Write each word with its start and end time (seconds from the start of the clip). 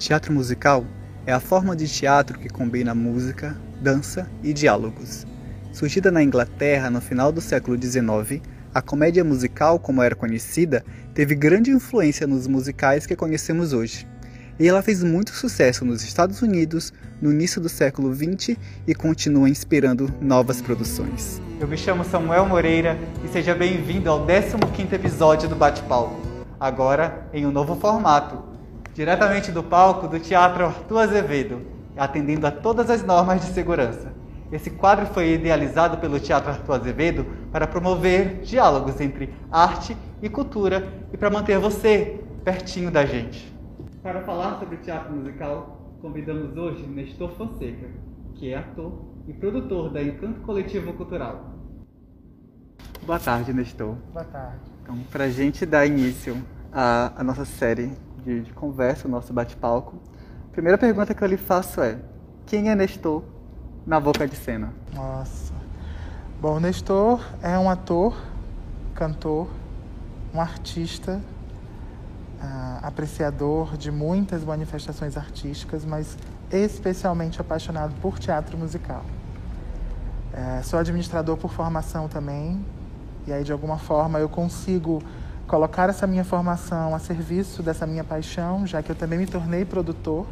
Teatro 0.00 0.32
musical 0.32 0.86
é 1.26 1.32
a 1.32 1.38
forma 1.38 1.76
de 1.76 1.86
teatro 1.86 2.38
que 2.38 2.48
combina 2.48 2.94
música, 2.94 3.54
dança 3.82 4.26
e 4.42 4.50
diálogos. 4.54 5.26
Surgida 5.72 6.10
na 6.10 6.22
Inglaterra 6.22 6.88
no 6.88 7.02
final 7.02 7.30
do 7.30 7.42
século 7.42 7.76
XIX, 7.76 8.40
a 8.74 8.80
comédia 8.80 9.22
musical, 9.22 9.78
como 9.78 10.02
era 10.02 10.14
conhecida, 10.14 10.82
teve 11.12 11.34
grande 11.34 11.70
influência 11.70 12.26
nos 12.26 12.46
musicais 12.46 13.04
que 13.04 13.14
conhecemos 13.14 13.74
hoje. 13.74 14.08
E 14.58 14.66
ela 14.66 14.80
fez 14.80 15.04
muito 15.04 15.32
sucesso 15.32 15.84
nos 15.84 16.02
Estados 16.02 16.40
Unidos 16.40 16.94
no 17.20 17.30
início 17.30 17.60
do 17.60 17.68
século 17.68 18.14
XX 18.14 18.56
e 18.86 18.94
continua 18.94 19.50
inspirando 19.50 20.10
novas 20.18 20.62
produções. 20.62 21.42
Eu 21.60 21.68
me 21.68 21.76
chamo 21.76 22.06
Samuel 22.06 22.46
Moreira 22.46 22.98
e 23.22 23.28
seja 23.28 23.54
bem-vindo 23.54 24.08
ao 24.08 24.26
15º 24.26 24.94
episódio 24.94 25.46
do 25.46 25.56
Bate-Palco, 25.56 26.18
agora 26.58 27.28
em 27.34 27.44
um 27.44 27.52
novo 27.52 27.76
formato, 27.76 28.49
diretamente 28.94 29.52
do 29.52 29.62
palco 29.62 30.08
do 30.08 30.18
Teatro 30.18 30.64
Arthur 30.64 30.98
Azevedo, 30.98 31.62
atendendo 31.96 32.46
a 32.46 32.50
todas 32.50 32.90
as 32.90 33.02
normas 33.02 33.40
de 33.40 33.52
segurança. 33.52 34.12
Esse 34.52 34.70
quadro 34.70 35.06
foi 35.06 35.34
idealizado 35.34 35.98
pelo 35.98 36.18
Teatro 36.18 36.50
Arthur 36.50 36.74
Azevedo 36.74 37.26
para 37.52 37.66
promover 37.66 38.40
diálogos 38.42 39.00
entre 39.00 39.32
arte 39.50 39.96
e 40.20 40.28
cultura 40.28 40.88
e 41.12 41.16
para 41.16 41.30
manter 41.30 41.58
você 41.58 42.20
pertinho 42.44 42.90
da 42.90 43.06
gente. 43.06 43.54
Para 44.02 44.22
falar 44.22 44.58
sobre 44.58 44.78
teatro 44.78 45.14
musical, 45.14 45.96
convidamos 46.00 46.56
hoje 46.56 46.86
Nestor 46.86 47.30
Fonseca, 47.36 47.86
que 48.34 48.52
é 48.52 48.58
ator 48.58 49.04
e 49.28 49.32
produtor 49.32 49.92
da 49.92 50.02
Encanto 50.02 50.40
Coletivo 50.40 50.94
Cultural. 50.94 51.54
Boa 53.04 53.18
tarde, 53.18 53.52
Nestor. 53.52 53.94
Boa 54.12 54.24
tarde. 54.24 54.58
Então, 54.82 54.98
para 55.12 55.24
a 55.24 55.28
gente 55.28 55.64
dar 55.64 55.86
início 55.86 56.36
à, 56.72 57.12
à 57.16 57.22
nossa 57.22 57.44
série 57.44 57.92
de, 58.24 58.42
de 58.42 58.52
conversa, 58.52 59.08
o 59.08 59.10
nosso 59.10 59.32
bate-palco. 59.32 59.96
A 60.48 60.52
primeira 60.52 60.78
pergunta 60.78 61.14
que 61.14 61.22
eu 61.22 61.28
lhe 61.28 61.36
faço 61.36 61.80
é: 61.80 61.98
quem 62.46 62.70
é 62.70 62.74
Nestor 62.74 63.22
na 63.86 63.98
boca 63.98 64.26
de 64.26 64.36
cena? 64.36 64.72
Nossa. 64.94 65.54
Bom, 66.40 66.58
Nestor 66.58 67.24
é 67.42 67.58
um 67.58 67.68
ator, 67.68 68.16
cantor, 68.94 69.48
um 70.34 70.40
artista, 70.40 71.20
uh, 72.40 72.86
apreciador 72.86 73.76
de 73.76 73.90
muitas 73.90 74.44
manifestações 74.44 75.16
artísticas, 75.16 75.84
mas 75.84 76.16
especialmente 76.50 77.40
apaixonado 77.40 77.94
por 78.00 78.18
teatro 78.18 78.56
musical. 78.56 79.04
Uh, 80.32 80.64
sou 80.64 80.78
administrador 80.78 81.36
por 81.36 81.52
formação 81.52 82.08
também, 82.08 82.64
e 83.26 83.32
aí 83.32 83.44
de 83.44 83.52
alguma 83.52 83.78
forma 83.78 84.18
eu 84.18 84.28
consigo 84.28 85.02
colocar 85.50 85.88
essa 85.88 86.06
minha 86.06 86.22
formação 86.22 86.94
a 86.94 87.00
serviço 87.00 87.60
dessa 87.60 87.84
minha 87.84 88.04
paixão, 88.04 88.64
já 88.64 88.80
que 88.84 88.92
eu 88.92 88.94
também 88.94 89.18
me 89.18 89.26
tornei 89.26 89.64
produtor, 89.64 90.24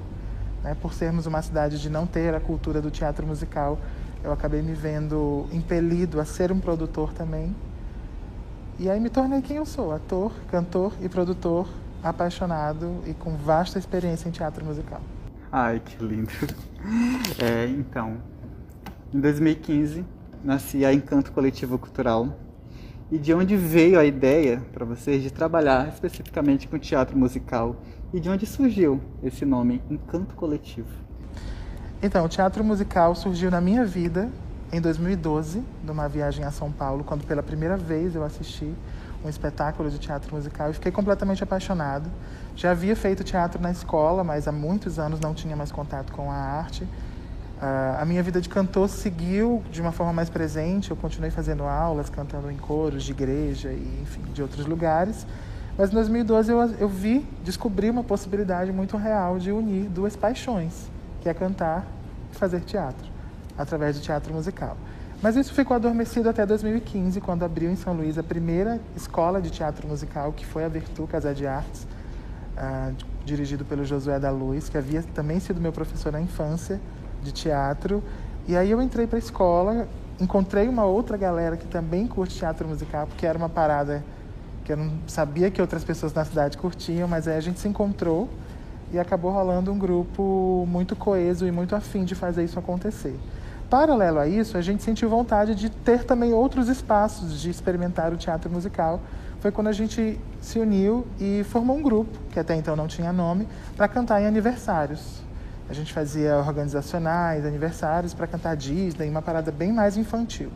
né, 0.63 0.77
por 0.81 0.95
sermos 0.95 1.27
uma 1.27 1.43
cidade 1.43 1.81
de 1.81 1.91
não 1.91 2.07
ter 2.07 2.33
a 2.37 2.39
cultura 2.39 2.81
do 2.81 2.89
teatro 2.89 3.27
musical, 3.27 3.81
eu 4.23 4.31
acabei 4.31 4.63
me 4.63 4.75
vendo 4.75 5.49
impelido 5.53 6.21
a 6.21 6.25
ser 6.25 6.53
um 6.53 6.61
produtor 6.61 7.13
também. 7.13 7.53
E 8.79 8.89
aí 8.89 9.01
me 9.01 9.11
tornei 9.11 9.43
quem 9.43 9.57
eu 9.57 9.67
sou, 9.67 9.93
ator, 9.93 10.31
cantor 10.53 10.93
e 11.03 11.09
produtor, 11.09 11.69
apaixonado 12.01 13.03
e 13.05 13.13
com 13.13 13.37
vasta 13.37 13.77
experiência 13.77 14.29
em 14.29 14.31
teatro 14.31 14.65
musical. 14.65 15.01
Ai, 15.51 15.81
que 15.81 16.01
lindo. 16.03 16.31
É, 17.43 17.67
então, 17.67 18.19
em 19.13 19.19
2015, 19.19 20.05
nasci 20.45 20.85
a 20.85 20.95
Encanto 20.95 21.33
Coletivo 21.33 21.77
Cultural, 21.77 22.29
e 23.11 23.19
de 23.19 23.33
onde 23.33 23.57
veio 23.57 23.99
a 23.99 24.05
ideia 24.05 24.63
para 24.73 24.85
vocês 24.85 25.23
de 25.23 25.31
trabalhar 25.31 25.89
especificamente 25.89 26.69
com 26.69 26.79
teatro 26.79 27.17
musical 27.17 27.77
e 28.13 28.21
de 28.21 28.29
onde 28.29 28.47
surgiu 28.47 29.01
esse 29.23 29.45
nome, 29.45 29.83
Encanto 29.91 30.35
Coletivo? 30.35 30.89
Então, 32.03 32.25
o 32.25 32.29
teatro 32.29 32.63
musical 32.63 33.15
surgiu 33.15 33.51
na 33.51 33.61
minha 33.61 33.85
vida 33.85 34.31
em 34.71 34.81
2012, 34.81 35.63
numa 35.83 36.09
viagem 36.09 36.45
a 36.45 36.51
São 36.51 36.71
Paulo, 36.71 37.03
quando 37.03 37.25
pela 37.25 37.43
primeira 37.43 37.77
vez 37.77 38.15
eu 38.15 38.23
assisti 38.23 38.73
um 39.25 39.29
espetáculo 39.29 39.91
de 39.91 39.99
teatro 39.99 40.35
musical 40.35 40.71
e 40.71 40.75
fiquei 40.75 40.93
completamente 40.93 41.43
apaixonado. 41.43 42.09
Já 42.55 42.71
havia 42.71 42.95
feito 42.95 43.25
teatro 43.25 43.61
na 43.61 43.71
escola, 43.71 44.23
mas 44.23 44.47
há 44.47 44.53
muitos 44.53 44.99
anos 44.99 45.19
não 45.19 45.35
tinha 45.35 45.57
mais 45.57 45.73
contato 45.73 46.13
com 46.13 46.31
a 46.31 46.37
arte. 46.37 46.87
A 47.61 48.05
minha 48.05 48.23
vida 48.23 48.41
de 48.41 48.49
cantor 48.49 48.89
seguiu 48.89 49.65
de 49.71 49.81
uma 49.81 49.91
forma 49.91 50.13
mais 50.13 50.31
presente. 50.31 50.91
Eu 50.91 50.97
continuei 50.97 51.31
fazendo 51.31 51.65
aulas, 51.65 52.09
cantando 52.09 52.51
em 52.51 52.57
coros 52.57 53.03
de 53.03 53.11
igreja 53.11 53.71
e, 53.73 54.01
enfim, 54.03 54.23
de 54.33 54.41
outros 54.43 54.65
lugares. 54.65 55.27
Mas 55.77 55.91
em 55.91 55.95
2012 55.95 56.53
eu, 56.53 56.61
eu 56.79 56.89
vi, 56.89 57.27
descobri 57.45 57.91
uma 57.91 58.05
possibilidade 58.05 58.71
muito 58.71 58.97
real 58.97 59.39
de 59.39 59.51
unir 59.51 59.89
duas 59.89 60.15
paixões, 60.15 60.89
que 61.21 61.29
é 61.29 61.35
cantar 61.35 61.87
e 62.33 62.37
fazer 62.37 62.61
teatro, 62.61 63.09
através 63.57 63.97
do 63.97 64.03
teatro 64.03 64.33
musical. 64.33 64.77
Mas 65.21 65.35
isso 65.35 65.53
ficou 65.53 65.75
adormecido 65.75 66.29
até 66.29 66.47
2015, 66.47 67.21
quando 67.21 67.45
abriu 67.45 67.71
em 67.71 67.77
São 67.77 67.93
Luís 67.93 68.19
a 68.19 68.23
primeira 68.23 68.81
escola 68.97 69.43
de 69.43 69.51
teatro 69.51 69.87
musical, 69.87 70.33
que 70.33 70.47
foi 70.47 70.65
a 70.65 70.69
Virtu 70.69 71.09
Casa 71.09 71.35
de 71.35 71.45
Artes, 71.45 71.87
uh, 72.57 72.95
dirigido 73.25 73.65
pelo 73.65 73.85
Josué 73.85 74.19
da 74.21 74.31
Luz, 74.31 74.69
que 74.69 74.79
havia 74.79 75.03
também 75.03 75.41
sido 75.41 75.61
meu 75.61 75.73
professor 75.73 76.13
na 76.13 76.21
infância 76.21 76.81
de 77.23 77.33
teatro. 77.33 78.03
E 78.47 78.57
aí 78.57 78.71
eu 78.71 78.81
entrei 78.81 79.07
para 79.07 79.17
a 79.17 79.19
escola, 79.19 79.89
encontrei 80.21 80.69
uma 80.69 80.85
outra 80.85 81.17
galera 81.17 81.57
que 81.57 81.67
também 81.67 82.07
curte 82.07 82.37
teatro 82.37 82.67
musical, 82.67 83.07
porque 83.07 83.27
era 83.27 83.37
uma 83.37 83.49
parada 83.49 84.03
que 84.65 84.73
eu 84.73 84.77
não 84.77 84.93
sabia 85.07 85.51
que 85.51 85.61
outras 85.61 85.85
pessoas 85.85 86.13
na 86.13 86.25
cidade 86.25 86.59
curtiam, 86.59 87.09
mas 87.09 87.27
aí 87.27 87.37
a 87.37 87.41
gente 87.41 87.59
se 87.61 87.69
encontrou 87.69 88.29
e 88.93 88.99
acabou 88.99 89.31
rolando 89.31 89.73
um 89.73 89.79
grupo 89.79 90.67
muito 90.69 90.97
coeso 90.97 91.47
e 91.47 91.53
muito 91.53 91.75
afim 91.75 92.05
de 92.05 92.15
fazer 92.15 92.45
isso 92.45 92.59
acontecer. 92.59 93.19
Paralelo 93.69 94.19
a 94.19 94.27
isso, 94.27 94.57
a 94.57 94.63
gente 94.63 94.83
sentiu 94.83 95.11
vontade 95.11 95.55
de 95.55 95.69
ter 95.69 96.05
também 96.05 96.33
outros 96.33 96.69
espaços 96.69 97.39
de 97.39 97.51
experimentar 97.51 98.13
o 98.13 98.17
teatro 98.17 98.51
musical. 98.51 99.01
Foi 99.41 99.53
quando 99.53 99.69
a 99.69 99.73
gente 99.73 100.19
se 100.41 100.59
uniu 100.59 101.07
e 101.21 101.45
formou 101.45 101.77
um 101.77 101.83
grupo, 101.83 102.19
que 102.31 102.41
até 102.41 102.55
então 102.57 102.75
não 102.75 102.87
tinha 102.87 103.13
nome, 103.13 103.47
para 103.77 103.87
cantar 103.87 104.23
em 104.23 104.27
aniversários. 104.27 105.23
A 105.69 105.75
gente 105.75 105.93
fazia 105.93 106.37
organizacionais, 106.39 107.45
aniversários 107.45 108.15
para 108.15 108.27
cantar 108.27 108.57
Disney, 108.57 109.11
uma 109.11 109.21
parada 109.21 109.53
bem 109.53 109.71
mais 109.71 109.97
infantil. 109.97 110.49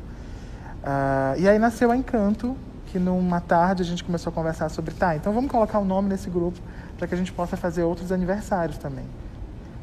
Uh, 0.83 1.39
e 1.39 1.47
aí 1.47 1.59
nasceu 1.59 1.91
a 1.91 1.97
Encanto, 1.97 2.57
que 2.87 2.99
numa 2.99 3.41
tarde 3.41 3.83
a 3.83 3.85
gente 3.85 4.03
começou 4.03 4.31
a 4.31 4.35
conversar 4.35 4.69
sobre, 4.71 4.95
tá, 4.95 5.15
então 5.15 5.33
vamos 5.33 5.51
colocar 5.51 5.79
o 5.79 5.83
um 5.83 5.85
nome 5.85 6.09
nesse 6.09 6.31
grupo 6.31 6.59
para 6.97 7.07
que 7.07 7.15
a 7.15 7.17
gente 7.17 7.33
possa 7.33 7.57
fazer 7.57 7.83
outros 7.83 8.11
aniversários 8.11 8.79
também. 8.79 9.05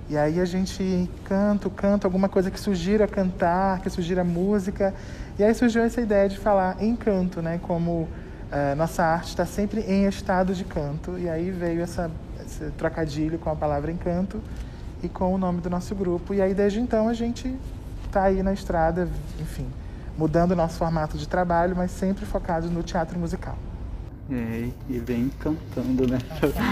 E 0.10 0.18
aí 0.18 0.40
a 0.40 0.46
gente 0.46 1.08
canta, 1.24 1.70
canta 1.70 2.08
alguma 2.08 2.28
coisa 2.28 2.50
que 2.50 2.60
sugira 2.60 3.08
cantar, 3.08 3.80
que 3.82 3.90
sugira 3.92 4.24
música. 4.24 4.96
E 5.38 5.44
aí 5.44 5.54
surgiu 5.54 5.84
essa 5.84 6.02
ideia 6.02 6.28
de 6.28 6.40
falar 6.40 6.82
em 6.82 6.96
canto, 6.96 7.44
né? 7.44 7.60
Como 7.62 7.92
uh, 8.02 8.76
nossa 8.76 9.04
arte 9.04 9.28
está 9.28 9.46
sempre 9.46 9.82
em 9.82 10.08
estado 10.08 10.56
de 10.56 10.64
canto. 10.64 11.16
E 11.20 11.30
aí 11.30 11.52
veio 11.52 11.82
essa, 11.82 12.10
esse 12.44 12.72
trocadilho 12.72 13.38
com 13.38 13.52
a 13.52 13.56
palavra 13.56 13.92
encanto 13.92 14.42
e 15.04 15.10
com 15.10 15.34
o 15.34 15.38
nome 15.38 15.62
do 15.62 15.70
nosso 15.70 15.96
grupo. 15.96 16.34
E 16.34 16.42
aí, 16.42 16.54
desde 16.54 16.80
então, 16.80 17.08
a 17.08 17.14
gente 17.14 17.54
está 18.06 18.24
aí 18.24 18.42
na 18.42 18.54
estrada, 18.54 19.08
enfim, 19.40 19.68
mudando 20.18 20.52
o 20.52 20.56
nosso 20.56 20.78
formato 20.78 21.18
de 21.18 21.28
trabalho, 21.28 21.76
mas 21.76 21.92
sempre 21.92 22.26
focado 22.26 22.70
no 22.70 22.84
teatro 22.84 23.18
musical. 23.20 23.58
É, 24.32 24.70
e 24.88 25.00
vem 25.00 25.30
cantando, 25.40 26.08
né? 26.08 26.20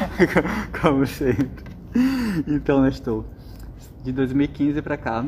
Como 0.80 1.08
sempre. 1.08 1.66
Então, 2.48 2.82
Nestor, 2.82 3.24
de 4.04 4.12
2015 4.12 4.82
para 4.82 4.96
cá, 4.96 5.26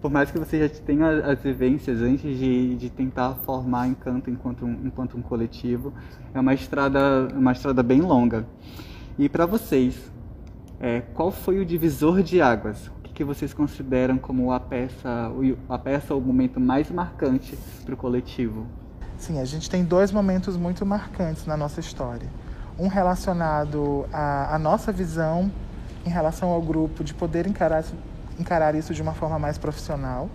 por 0.00 0.10
mais 0.10 0.30
que 0.30 0.38
você 0.38 0.58
já 0.58 0.68
tenha 0.68 1.08
as 1.24 1.40
vivências 1.40 2.00
antes 2.00 2.36
de, 2.36 2.74
de 2.74 2.90
tentar 2.90 3.36
formar 3.44 3.86
Encanto 3.86 4.28
enquanto 4.28 4.66
um, 4.66 4.72
enquanto 4.84 5.16
um 5.16 5.22
coletivo, 5.22 5.92
é 6.34 6.40
uma 6.40 6.52
estrada, 6.52 7.28
uma 7.32 7.52
estrada 7.52 7.82
bem 7.82 8.00
longa. 8.00 8.44
E 9.16 9.28
para 9.28 9.46
vocês, 9.46 10.11
é, 10.82 11.00
qual 11.14 11.30
foi 11.30 11.60
o 11.60 11.64
divisor 11.64 12.24
de 12.24 12.42
águas? 12.42 12.88
O 12.88 13.02
que, 13.04 13.12
que 13.12 13.24
vocês 13.24 13.54
consideram 13.54 14.18
como 14.18 14.50
a 14.50 14.58
peça, 14.58 15.30
a 15.68 15.78
peça 15.78 16.12
ou 16.12 16.20
o 16.20 16.24
momento 16.24 16.58
mais 16.58 16.90
marcante 16.90 17.56
para 17.84 17.94
o 17.94 17.96
coletivo? 17.96 18.66
Sim, 19.16 19.38
a 19.38 19.44
gente 19.44 19.70
tem 19.70 19.84
dois 19.84 20.10
momentos 20.10 20.56
muito 20.56 20.84
marcantes 20.84 21.46
na 21.46 21.56
nossa 21.56 21.78
história. 21.78 22.28
Um 22.76 22.88
relacionado 22.88 24.06
à, 24.12 24.56
à 24.56 24.58
nossa 24.58 24.90
visão 24.90 25.52
em 26.04 26.10
relação 26.10 26.48
ao 26.48 26.60
grupo 26.60 27.04
de 27.04 27.14
poder 27.14 27.46
encarar, 27.46 27.84
encarar 28.36 28.74
isso 28.74 28.92
de 28.92 29.00
uma 29.00 29.14
forma 29.14 29.38
mais 29.38 29.56
profissional 29.56 30.28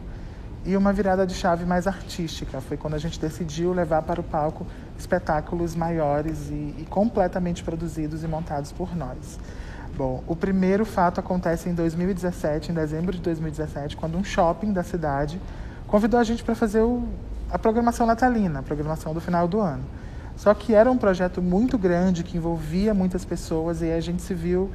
e 0.64 0.78
uma 0.78 0.94
virada 0.94 1.28
de 1.28 1.34
chave 1.34 1.66
mais 1.66 1.88
artística. 1.88 2.62
Foi 2.62 2.78
quando 2.78 2.94
a 2.94 2.98
gente 2.98 3.20
decidiu 3.20 3.74
levar 3.74 4.02
para 4.04 4.22
o 4.22 4.24
palco 4.24 4.66
espetáculos 4.98 5.76
maiores 5.76 6.50
e, 6.50 6.74
e 6.78 6.88
completamente 6.90 7.66
produzidos 7.66 8.24
e 8.24 8.28
montados 8.30 8.72
por 8.72 8.96
nós. 8.96 9.38
Bom, 9.98 10.24
o 10.28 10.36
primeiro 10.36 10.86
fato 10.86 11.20
acontece 11.20 11.68
em 11.68 11.74
2017, 11.74 12.72
em 12.72 12.76
dezembro 12.76 13.12
de 13.12 13.20
2017, 13.20 13.98
quando 13.98 14.16
um 14.16 14.24
shopping 14.24 14.72
da 14.72 14.84
cidade 14.84 15.42
convidou 15.88 16.20
a 16.20 16.24
gente 16.24 16.44
para 16.44 16.54
fazer 16.54 16.82
o, 16.82 17.04
a 17.50 17.58
programação 17.58 18.06
natalina, 18.06 18.60
a 18.60 18.62
programação 18.62 19.12
do 19.12 19.20
final 19.20 19.48
do 19.48 19.60
ano. 19.60 19.84
Só 20.36 20.54
que 20.54 20.76
era 20.76 20.92
um 20.92 20.98
projeto 20.98 21.42
muito 21.42 21.80
grande 21.80 22.24
que 22.24 22.38
envolvia 22.38 22.94
muitas 22.94 23.26
pessoas 23.26 23.82
e 23.82 23.92
a 23.92 24.00
gente 24.00 24.22
se 24.22 24.36
viu 24.36 24.70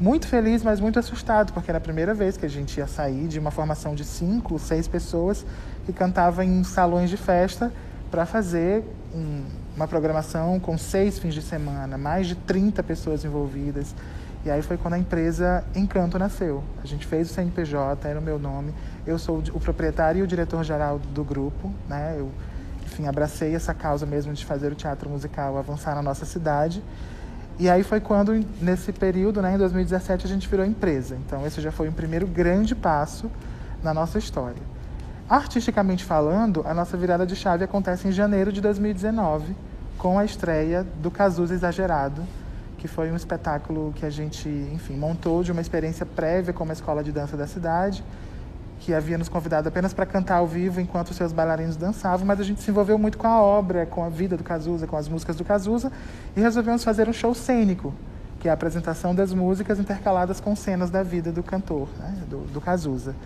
muito 0.00 0.26
feliz, 0.26 0.64
mas 0.64 0.80
muito 0.80 0.98
assustado, 0.98 1.52
porque 1.52 1.70
era 1.70 1.78
a 1.78 1.80
primeira 1.80 2.12
vez 2.12 2.36
que 2.36 2.44
a 2.44 2.50
gente 2.50 2.76
ia 2.78 2.88
sair 2.88 3.28
de 3.28 3.38
uma 3.38 3.52
formação 3.52 3.94
de 3.94 4.04
cinco, 4.04 4.58
seis 4.58 4.88
pessoas 4.88 5.46
que 5.86 5.92
cantava 5.92 6.44
em 6.44 6.64
salões 6.64 7.08
de 7.08 7.16
festa 7.16 7.72
para 8.10 8.26
fazer 8.26 8.82
um, 9.14 9.44
uma 9.76 9.86
programação 9.86 10.58
com 10.58 10.76
seis 10.76 11.16
fins 11.16 11.32
de 11.32 11.42
semana, 11.42 11.96
mais 11.96 12.26
de 12.26 12.34
30 12.34 12.82
pessoas 12.82 13.24
envolvidas. 13.24 13.94
E 14.44 14.50
aí 14.50 14.60
foi 14.60 14.76
quando 14.76 14.94
a 14.94 14.98
empresa 14.98 15.64
Encanto 15.74 16.18
nasceu. 16.18 16.62
A 16.82 16.86
gente 16.86 17.06
fez 17.06 17.30
o 17.30 17.32
CNPJ, 17.32 18.06
era 18.06 18.20
o 18.20 18.22
meu 18.22 18.38
nome. 18.38 18.74
Eu 19.06 19.18
sou 19.18 19.42
o 19.54 19.60
proprietário 19.60 20.18
e 20.18 20.22
o 20.22 20.26
diretor-geral 20.26 20.98
do 20.98 21.24
grupo, 21.24 21.72
né? 21.88 22.16
Eu, 22.18 22.30
enfim, 22.84 23.06
abracei 23.06 23.54
essa 23.54 23.72
causa 23.72 24.04
mesmo 24.04 24.34
de 24.34 24.44
fazer 24.44 24.70
o 24.70 24.74
teatro 24.74 25.08
musical 25.08 25.56
avançar 25.56 25.94
na 25.94 26.02
nossa 26.02 26.26
cidade. 26.26 26.82
E 27.58 27.70
aí 27.70 27.82
foi 27.82 28.00
quando, 28.00 28.44
nesse 28.60 28.92
período, 28.92 29.40
né, 29.40 29.54
em 29.54 29.58
2017, 29.58 30.26
a 30.26 30.28
gente 30.28 30.46
virou 30.46 30.66
empresa. 30.66 31.16
Então, 31.16 31.46
esse 31.46 31.60
já 31.60 31.72
foi 31.72 31.88
um 31.88 31.92
primeiro 31.92 32.26
grande 32.26 32.74
passo 32.74 33.30
na 33.82 33.94
nossa 33.94 34.18
história. 34.18 34.60
Artisticamente 35.26 36.04
falando, 36.04 36.62
a 36.66 36.74
nossa 36.74 36.98
virada 36.98 37.24
de 37.24 37.34
chave 37.34 37.64
acontece 37.64 38.08
em 38.08 38.12
janeiro 38.12 38.52
de 38.52 38.60
2019, 38.60 39.56
com 39.96 40.18
a 40.18 40.24
estreia 40.24 40.84
do 41.00 41.10
Cazuza 41.10 41.54
Exagerado, 41.54 42.22
que 42.84 42.88
foi 42.88 43.10
um 43.10 43.16
espetáculo 43.16 43.94
que 43.96 44.04
a 44.04 44.10
gente, 44.10 44.46
enfim, 44.46 44.94
montou 44.94 45.42
de 45.42 45.50
uma 45.50 45.62
experiência 45.62 46.04
prévia 46.04 46.52
com 46.52 46.64
uma 46.64 46.74
escola 46.74 47.02
de 47.02 47.10
dança 47.10 47.34
da 47.34 47.46
cidade, 47.46 48.04
que 48.78 48.92
havia 48.92 49.16
nos 49.16 49.26
convidado 49.26 49.66
apenas 49.66 49.94
para 49.94 50.04
cantar 50.04 50.36
ao 50.36 50.46
vivo 50.46 50.82
enquanto 50.82 51.08
os 51.08 51.16
seus 51.16 51.32
bailarinos 51.32 51.76
dançavam, 51.76 52.26
mas 52.26 52.38
a 52.40 52.44
gente 52.44 52.60
se 52.60 52.70
envolveu 52.70 52.98
muito 52.98 53.16
com 53.16 53.26
a 53.26 53.40
obra, 53.40 53.86
com 53.86 54.04
a 54.04 54.10
vida 54.10 54.36
do 54.36 54.44
Cazuza, 54.44 54.86
com 54.86 54.98
as 54.98 55.08
músicas 55.08 55.34
do 55.36 55.46
Cazuza, 55.46 55.90
e 56.36 56.40
resolvemos 56.42 56.84
fazer 56.84 57.08
um 57.08 57.12
show 57.14 57.34
cênico, 57.34 57.94
que 58.38 58.48
é 58.48 58.50
a 58.50 58.54
apresentação 58.54 59.14
das 59.14 59.32
músicas 59.32 59.80
intercaladas 59.80 60.38
com 60.38 60.54
cenas 60.54 60.90
da 60.90 61.02
vida 61.02 61.32
do 61.32 61.42
cantor, 61.42 61.88
né, 61.98 62.14
do, 62.28 62.40
do 62.40 62.60
Cazuza. 62.60 63.16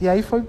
E 0.00 0.08
aí 0.08 0.20
foi 0.20 0.44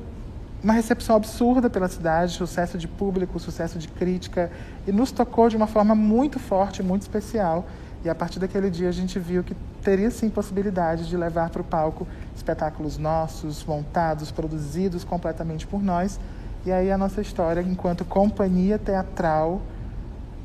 uma 0.64 0.74
recepção 0.74 1.16
absurda 1.16 1.70
pela 1.70 1.88
cidade, 1.88 2.32
sucesso 2.32 2.76
de 2.76 2.88
público, 2.88 3.40
sucesso 3.40 3.78
de 3.78 3.88
crítica, 3.88 4.50
e 4.88 4.92
nos 4.92 5.12
tocou 5.12 5.48
de 5.48 5.56
uma 5.56 5.68
forma 5.68 5.94
muito 5.94 6.40
forte, 6.40 6.82
muito 6.82 7.04
especial. 7.04 7.68
E 8.04 8.10
a 8.10 8.16
partir 8.16 8.40
daquele 8.40 8.70
dia 8.70 8.90
a 8.90 8.92
gente 8.92 9.20
viu 9.20 9.44
que 9.44 9.56
teria 9.82 10.10
sim 10.12 10.30
possibilidade 10.30 11.08
de 11.08 11.18
levar 11.18 11.50
para 11.50 11.62
o 11.62 11.66
palco 11.66 12.08
espetáculos 12.36 12.98
nossos, 12.98 13.66
montados, 13.66 14.32
produzidos 14.32 15.04
completamente 15.04 15.66
por 15.66 15.82
nós. 15.82 16.20
E 16.66 16.72
aí 16.72 16.92
a 16.92 16.98
nossa 16.98 17.22
história, 17.22 17.62
enquanto 17.62 18.06
companhia 18.06 18.78
teatral, 18.78 19.62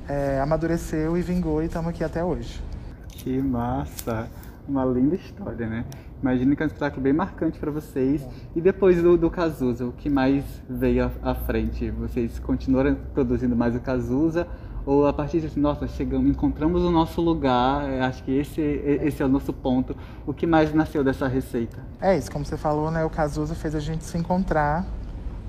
é, 0.08 0.40
amadureceu 0.40 1.16
e 1.16 1.22
vingou 1.22 1.62
e 1.62 1.66
estamos 1.66 1.90
aqui 1.90 2.02
até 2.02 2.24
hoje. 2.24 2.62
Que 3.08 3.40
massa! 3.40 4.28
Uma 4.68 4.84
linda 4.84 5.16
história, 5.16 5.66
né? 5.68 5.84
Imagino 6.22 6.54
que 6.54 6.62
é 6.62 6.66
um 6.66 6.68
espetáculo 6.68 7.02
bem 7.02 7.12
marcante 7.12 7.58
para 7.58 7.70
vocês. 7.70 8.24
E 8.54 8.60
depois 8.60 9.02
do, 9.02 9.16
do 9.18 9.28
Cazuza, 9.28 9.84
o 9.84 9.92
que 9.92 10.08
mais 10.08 10.44
veio 10.70 11.10
à, 11.22 11.30
à 11.32 11.34
frente? 11.34 11.90
Vocês 11.90 12.38
continuaram 12.38 12.96
produzindo 13.12 13.56
mais 13.56 13.74
o 13.74 13.80
Cazuza 13.80 14.46
ou 14.84 15.06
a 15.06 15.12
partir 15.12 15.40
disso, 15.40 15.58
nossa, 15.60 15.86
chegamos, 15.86 16.28
encontramos 16.28 16.82
o 16.82 16.90
nosso 16.90 17.20
lugar, 17.20 17.88
é, 17.88 18.00
acho 18.00 18.22
que 18.24 18.36
esse, 18.36 18.60
esse 18.60 19.22
é 19.22 19.26
o 19.26 19.28
nosso 19.28 19.52
ponto. 19.52 19.96
O 20.26 20.34
que 20.34 20.46
mais 20.46 20.74
nasceu 20.74 21.04
dessa 21.04 21.28
receita? 21.28 21.78
É 22.00 22.16
isso, 22.16 22.30
como 22.30 22.44
você 22.44 22.56
falou, 22.56 22.90
né, 22.90 23.04
o 23.04 23.10
Cazuza 23.10 23.54
fez 23.54 23.74
a 23.74 23.80
gente 23.80 24.04
se 24.04 24.18
encontrar 24.18 24.84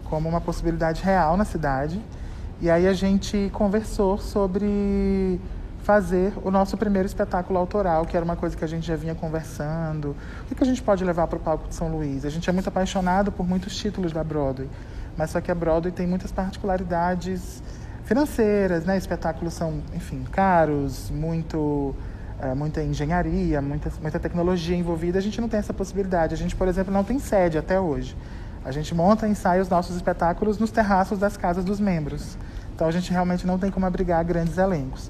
como 0.06 0.30
uma 0.30 0.40
possibilidade 0.40 1.02
real 1.02 1.36
na 1.36 1.46
cidade. 1.46 2.00
E 2.62 2.70
aí 2.70 2.88
a 2.88 2.94
gente 2.94 3.50
conversou 3.52 4.18
sobre 4.20 5.40
fazer 5.84 6.32
o 6.44 6.50
nosso 6.50 6.78
primeiro 6.78 7.06
espetáculo 7.06 7.60
autoral, 7.60 8.06
que 8.06 8.16
era 8.16 8.24
uma 8.24 8.36
coisa 8.36 8.56
que 8.56 8.64
a 8.64 8.68
gente 8.68 8.86
já 8.86 8.96
vinha 8.96 9.16
conversando. 9.16 10.16
O 10.50 10.56
que 10.56 10.64
a 10.64 10.66
gente 10.66 10.82
pode 10.82 11.04
levar 11.04 11.28
para 11.28 11.38
o 11.38 11.40
palco 11.40 11.68
de 11.68 11.76
São 11.76 11.90
Luís? 11.90 12.24
A 12.24 12.30
gente 12.30 12.50
é 12.50 12.54
muito 12.54 12.70
apaixonado 12.70 13.32
por 13.32 13.46
muitos 13.46 13.76
títulos 13.76 14.14
da 14.14 14.24
Broadway, 14.24 14.70
mas 15.18 15.32
só 15.32 15.42
que 15.42 15.52
a 15.52 15.56
Broadway 15.56 15.92
tem 15.92 16.08
muitas 16.08 16.32
particularidades 16.32 17.62
financeiras, 18.06 18.86
né? 18.86 18.98
Espetáculos 18.98 19.54
são, 19.54 19.82
enfim, 19.94 20.24
caros, 20.32 21.10
muito 21.10 21.96
é, 22.44 22.54
muita 22.54 22.84
engenharia, 22.84 23.62
muita, 23.62 23.92
muita 24.02 24.20
tecnologia 24.20 24.76
envolvida. 24.76 25.18
A 25.18 25.22
gente 25.22 25.40
não 25.40 25.48
tem 25.48 25.60
essa 25.60 25.74
possibilidade. 25.74 26.34
A 26.34 26.38
gente, 26.38 26.56
por 26.56 26.68
exemplo, 26.68 26.94
não 26.94 27.04
tem 27.04 27.18
sede 27.18 27.58
até 27.58 27.80
hoje. 27.80 28.16
A 28.66 28.72
gente 28.72 28.94
monta 28.94 29.28
e 29.28 29.32
ensaia 29.32 29.62
os 29.62 29.70
nossos 29.70 29.96
espetáculos 29.96 30.58
nos 30.58 30.72
terraços 30.72 31.18
das 31.18 31.38
casas 31.38 31.64
dos 31.64 31.80
membros. 31.80 32.38
Então 32.76 32.88
a 32.88 32.92
gente 32.92 33.12
realmente 33.12 33.46
não 33.46 33.58
tem 33.58 33.72
como 33.72 33.86
abrigar 33.86 34.24
grandes 34.26 34.58
elencos. 34.58 35.10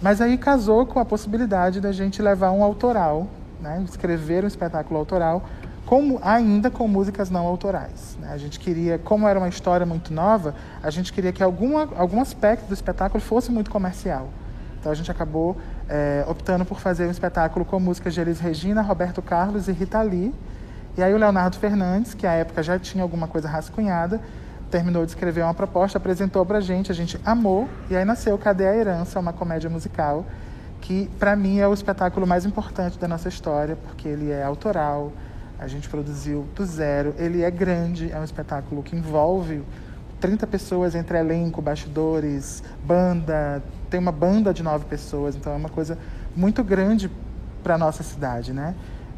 Mas 0.00 0.20
aí 0.20 0.36
casou 0.38 0.86
com 0.86 0.98
a 0.98 1.04
possibilidade 1.04 1.80
da 1.80 1.92
gente 1.92 2.20
levar 2.20 2.50
um 2.50 2.62
autoral, 2.62 3.26
né? 3.60 3.82
escrever 3.86 4.44
um 4.44 4.46
espetáculo 4.46 4.98
autoral 4.98 5.42
como, 5.86 6.18
ainda 6.22 6.70
com 6.70 6.88
músicas 6.88 7.30
não 7.30 7.46
autorais. 7.46 8.16
Né? 8.20 8.30
A 8.32 8.38
gente 8.38 8.58
queria, 8.58 8.98
como 8.98 9.28
era 9.28 9.38
uma 9.38 9.48
história 9.48 9.84
muito 9.84 10.12
nova, 10.12 10.54
a 10.82 10.90
gente 10.90 11.12
queria 11.12 11.32
que 11.32 11.42
alguma, 11.42 11.88
algum 11.96 12.20
aspecto 12.20 12.66
do 12.66 12.74
espetáculo 12.74 13.22
fosse 13.22 13.50
muito 13.50 13.70
comercial. 13.70 14.28
Então 14.80 14.90
a 14.90 14.94
gente 14.94 15.10
acabou 15.10 15.56
é, 15.88 16.24
optando 16.28 16.64
por 16.64 16.78
fazer 16.78 17.06
um 17.06 17.10
espetáculo 17.10 17.64
com 17.64 17.78
músicas 17.80 18.14
de 18.14 18.20
Elis 18.20 18.40
Regina, 18.40 18.82
Roberto 18.82 19.22
Carlos 19.22 19.68
e 19.68 19.72
Rita 19.72 20.00
Lee. 20.02 20.34
E 20.96 21.02
aí 21.02 21.12
o 21.12 21.16
Leonardo 21.16 21.56
Fernandes, 21.56 22.14
que 22.14 22.26
à 22.26 22.32
época 22.32 22.62
já 22.62 22.78
tinha 22.78 23.02
alguma 23.02 23.26
coisa 23.26 23.48
rascunhada, 23.48 24.20
terminou 24.70 25.04
de 25.04 25.10
escrever 25.12 25.42
uma 25.42 25.54
proposta, 25.54 25.98
apresentou 25.98 26.44
para 26.44 26.58
a 26.58 26.60
gente, 26.60 26.90
a 26.90 26.94
gente 26.94 27.20
amou, 27.24 27.68
e 27.90 27.96
aí 27.96 28.04
nasceu 28.04 28.36
Cadê 28.38 28.66
a 28.66 28.74
Herança, 28.74 29.18
uma 29.18 29.32
comédia 29.32 29.70
musical, 29.70 30.24
que 30.80 31.10
para 31.18 31.34
mim 31.34 31.58
é 31.58 31.68
o 31.68 31.72
espetáculo 31.72 32.26
mais 32.26 32.44
importante 32.44 32.98
da 32.98 33.08
nossa 33.08 33.28
história, 33.28 33.76
porque 33.76 34.08
ele 34.08 34.30
é 34.30 34.42
autoral, 34.42 35.12
a 35.64 35.68
gente 35.68 35.88
produziu 35.88 36.46
do 36.54 36.64
zero. 36.64 37.14
Ele 37.18 37.42
é 37.42 37.50
grande, 37.50 38.12
é 38.12 38.18
um 38.18 38.24
espetáculo 38.24 38.82
que 38.82 38.94
envolve 38.94 39.62
30 40.20 40.46
pessoas 40.46 40.94
entre 40.94 41.18
elenco, 41.18 41.60
bastidores, 41.60 42.62
banda. 42.84 43.62
Tem 43.90 43.98
uma 43.98 44.12
banda 44.12 44.52
de 44.52 44.62
nove 44.62 44.84
pessoas, 44.84 45.34
então 45.34 45.52
é 45.52 45.56
uma 45.56 45.68
coisa 45.68 45.98
muito 46.36 46.62
grande 46.62 47.10
para 47.62 47.78
nossa 47.78 48.02
cidade, 48.02 48.52
né? 48.52 48.74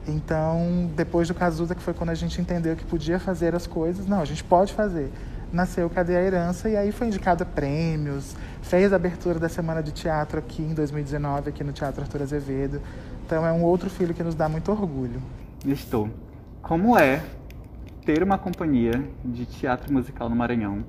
Então, 0.06 0.88
depois 0.94 1.26
do 1.26 1.35
Cazuza, 1.35 1.75
que 1.75 1.82
foi 1.82 1.92
quando 1.92 2.11
a 2.11 2.14
gente 2.14 2.40
entendeu 2.40 2.76
que 2.76 2.85
podia 2.85 3.18
fazer 3.18 3.54
as 3.54 3.66
coisas, 3.66 4.06
não, 4.06 4.21
a 4.21 4.25
gente 4.25 4.44
pode 4.44 4.73
fazer. 4.73 5.11
Nasceu 5.52 5.88
Cadê 5.90 6.16
a 6.16 6.23
Herança 6.23 6.68
e 6.68 6.76
aí 6.76 6.92
foi 6.92 7.09
indicado 7.09 7.42
a 7.42 7.47
prêmios, 7.47 8.37
fez 8.62 8.92
a 8.92 8.97
abertura 8.97 9.38
da 9.38 9.49
Semana 9.49 9.82
de 9.82 9.92
Teatro 9.92 10.38
aqui 10.38 10.62
em 10.62 10.75
2019, 10.75 11.50
aqui 11.50 11.64
no 11.64 11.73
Teatro 11.73 12.02
Arthur 12.02 12.23
Azevedo. 12.23 12.80
Então 13.25 13.44
é 13.44 13.52
um 13.52 13.62
outro 13.62 13.90
filho 13.90 14.14
que 14.14 14.23
nos 14.23 14.35
dá 14.35 14.49
muito 14.49 14.71
orgulho. 14.71 15.21
Estou 15.64 16.11
como 16.66 16.99
é 16.99 17.23
ter 18.04 18.25
uma 18.25 18.37
companhia 18.37 18.90
de 19.25 19.46
teatro 19.46 19.92
musical 19.92 20.28
no 20.28 20.35
Maranhão. 20.35 20.85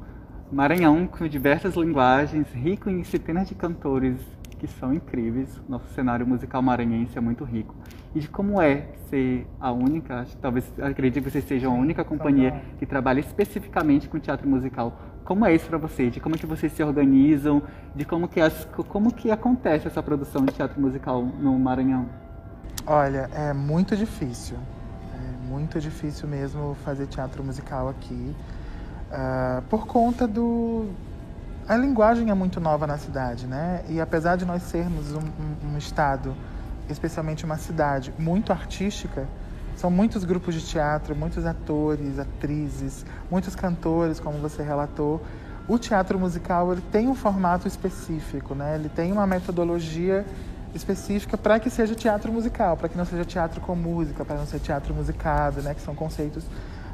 Maranhão 0.51 1.05
com 1.05 1.27
diversas 1.27 1.75
linguagens, 1.75 2.47
rico 2.51 2.89
em 2.89 3.03
centenas 3.03 3.47
de 3.47 3.53
cantores 3.53 4.19
que 4.57 4.65
são 4.65 4.91
incríveis. 4.91 5.61
Nosso 5.69 5.87
cenário 5.93 6.25
musical 6.25 6.63
maranhense 6.63 7.15
é 7.15 7.21
muito 7.21 7.43
rico. 7.43 7.75
E 8.15 8.19
de 8.19 8.27
como 8.27 8.59
é 8.59 8.87
ser 9.07 9.45
a 9.59 9.71
única, 9.71 10.25
talvez 10.41 10.65
acredito 10.81 11.23
que 11.23 11.29
vocês 11.29 11.43
sejam 11.43 11.75
a 11.75 11.75
única 11.77 12.03
companhia 12.03 12.59
que 12.79 12.85
trabalha 12.87 13.19
especificamente 13.19 14.09
com 14.09 14.17
teatro 14.17 14.49
musical. 14.49 14.99
Como 15.23 15.45
é 15.45 15.53
isso 15.53 15.67
para 15.67 15.77
vocês? 15.77 16.11
De 16.11 16.19
como 16.19 16.33
é 16.33 16.39
que 16.39 16.47
vocês 16.47 16.71
se 16.71 16.81
organizam? 16.81 17.61
De 17.93 18.03
como 18.03 18.27
que, 18.27 18.41
as, 18.41 18.65
como 18.65 19.13
que 19.13 19.29
acontece 19.29 19.85
essa 19.85 20.01
produção 20.01 20.43
de 20.43 20.53
teatro 20.53 20.81
musical 20.81 21.21
no 21.21 21.59
Maranhão? 21.59 22.09
Olha, 22.87 23.29
é 23.35 23.53
muito 23.53 23.95
difícil 23.95 24.57
muito 25.47 25.79
difícil 25.79 26.27
mesmo 26.27 26.75
fazer 26.83 27.07
teatro 27.07 27.43
musical 27.43 27.87
aqui, 27.87 28.35
uh, 29.11 29.61
por 29.63 29.87
conta 29.87 30.27
do. 30.27 30.89
A 31.67 31.75
linguagem 31.75 32.29
é 32.29 32.33
muito 32.33 32.59
nova 32.59 32.85
na 32.85 32.97
cidade, 32.97 33.47
né? 33.47 33.83
E 33.89 33.99
apesar 33.99 34.35
de 34.35 34.45
nós 34.45 34.63
sermos 34.63 35.13
um, 35.13 35.19
um, 35.19 35.73
um 35.73 35.77
estado, 35.77 36.35
especialmente 36.89 37.45
uma 37.45 37.57
cidade, 37.57 38.13
muito 38.17 38.51
artística, 38.51 39.27
são 39.75 39.89
muitos 39.89 40.23
grupos 40.23 40.55
de 40.55 40.61
teatro, 40.61 41.15
muitos 41.15 41.45
atores, 41.45 42.19
atrizes, 42.19 43.05
muitos 43.29 43.55
cantores, 43.55 44.19
como 44.19 44.37
você 44.39 44.63
relatou. 44.63 45.21
O 45.67 45.77
teatro 45.77 46.17
musical 46.17 46.71
ele 46.71 46.83
tem 46.91 47.07
um 47.07 47.15
formato 47.15 47.67
específico, 47.67 48.55
né? 48.55 48.75
Ele 48.75 48.89
tem 48.89 49.11
uma 49.11 49.27
metodologia 49.27 50.25
específica 50.73 51.37
para 51.37 51.59
que 51.59 51.69
seja 51.69 51.95
teatro 51.95 52.31
musical, 52.31 52.77
para 52.77 52.89
que 52.89 52.97
não 52.97 53.05
seja 53.05 53.25
teatro 53.25 53.61
com 53.61 53.75
música, 53.75 54.23
para 54.25 54.37
não 54.37 54.45
ser 54.45 54.59
teatro 54.59 54.93
musicado, 54.93 55.61
né? 55.61 55.73
Que 55.73 55.81
são 55.81 55.95
conceitos 55.95 56.43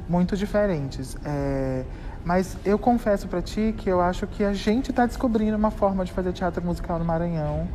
muito 0.07 0.35
diferentes. 0.35 1.17
É... 1.25 1.83
Mas 2.25 2.57
eu 2.63 2.79
confesso 2.79 3.27
para 3.27 3.41
ti 3.41 3.73
que 3.77 3.89
eu 3.89 3.99
acho 3.99 4.25
que 4.27 4.43
a 4.43 4.53
gente 4.53 4.91
está 4.91 5.05
descobrindo 5.05 5.57
uma 5.57 5.71
forma 5.71 6.05
de 6.05 6.11
fazer 6.11 6.31
teatro 6.31 6.63
musical 6.63 6.97
no 6.97 7.05
Maranhão 7.05 7.67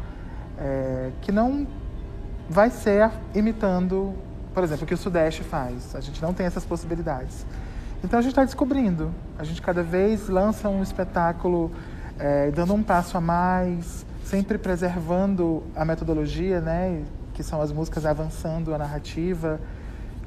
é... 0.58 1.10
que 1.20 1.30
não 1.30 1.66
vai 2.48 2.70
ser 2.70 3.10
imitando, 3.34 4.14
por 4.54 4.64
exemplo, 4.64 4.84
o 4.84 4.86
que 4.86 4.94
o 4.94 4.98
Sudeste 4.98 5.42
faz. 5.42 5.94
A 5.94 6.00
gente 6.00 6.22
não 6.22 6.32
tem 6.32 6.46
essas 6.46 6.64
possibilidades. 6.64 7.44
Então 8.02 8.18
a 8.18 8.22
gente 8.22 8.32
está 8.32 8.44
descobrindo. 8.44 9.12
A 9.38 9.44
gente 9.44 9.60
cada 9.60 9.82
vez 9.82 10.28
lança 10.28 10.68
um 10.68 10.82
espetáculo 10.82 11.70
é, 12.18 12.50
dando 12.50 12.74
um 12.74 12.82
passo 12.82 13.16
a 13.16 13.20
mais, 13.20 14.06
sempre 14.28 14.58
preservando 14.58 15.62
a 15.74 15.86
metodologia, 15.86 16.60
né, 16.60 17.02
que 17.32 17.42
são 17.42 17.62
as 17.62 17.72
músicas 17.72 18.04
avançando 18.04 18.74
a 18.74 18.78
narrativa, 18.78 19.58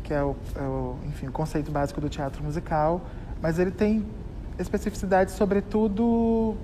que 0.03 0.11
é 0.11 0.23
o, 0.23 0.35
é 0.55 0.63
o, 0.63 0.95
enfim, 1.07 1.27
o 1.27 1.31
conceito 1.31 1.71
básico 1.71 2.01
do 2.01 2.09
teatro 2.09 2.43
musical, 2.43 3.01
mas 3.41 3.59
ele 3.59 3.69
tem 3.69 4.03
especificidades, 4.57 5.35
sobretudo 5.35 6.57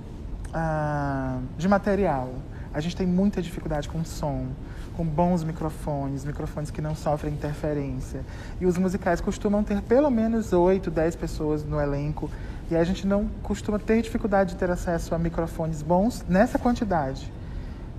ah, 0.52 1.40
de 1.58 1.68
material. 1.68 2.34
A 2.74 2.80
gente 2.80 2.96
tem 2.96 3.06
muita 3.06 3.40
dificuldade 3.40 3.88
com 3.88 4.04
som, 4.04 4.48
com 4.96 5.06
bons 5.06 5.44
microfones, 5.44 6.26
microfones 6.26 6.72
que 6.72 6.82
não 6.82 6.96
sofrem 6.96 7.34
interferência. 7.34 8.22
E 8.60 8.66
os 8.66 8.80
musicais 8.80 9.22
costumam 9.22 9.64
ter 9.64 9.82
pelo 9.84 10.10
menos 10.10 10.54
8, 10.54 10.90
10 10.90 11.16
pessoas 11.16 11.64
no 11.64 11.80
elenco. 11.80 12.32
E 12.70 12.76
a 12.76 12.84
gente 12.84 13.08
não 13.08 13.28
costuma 13.44 13.80
ter 13.80 14.02
dificuldade 14.02 14.54
de 14.54 14.58
ter 14.58 14.70
acesso 14.70 15.16
a 15.16 15.18
microfones 15.18 15.82
bons 15.82 16.26
nessa 16.28 16.60
quantidade. 16.60 17.32